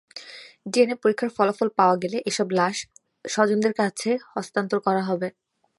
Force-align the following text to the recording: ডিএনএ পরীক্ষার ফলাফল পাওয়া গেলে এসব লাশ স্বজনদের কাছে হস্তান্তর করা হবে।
ডিএনএ 0.71 0.95
পরীক্ষার 1.03 1.31
ফলাফল 1.37 1.69
পাওয়া 1.79 1.95
গেলে 2.03 2.17
এসব 2.29 2.47
লাশ 2.59 2.77
স্বজনদের 3.25 3.73
কাছে 3.79 4.09
হস্তান্তর 4.33 4.79
করা 4.87 5.03
হবে। 5.09 5.27